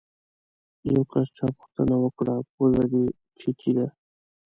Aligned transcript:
له 0.83 0.89
یو 0.95 1.03
کس 1.11 1.27
چا 1.37 1.47
پوښتنه 1.57 1.95
وکړه: 1.99 2.35
پوزه 2.53 2.83
دې 2.91 3.05
چیتې 3.39 3.71
ده؟ 3.77 3.87